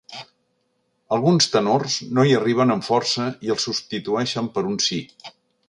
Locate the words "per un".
4.57-4.83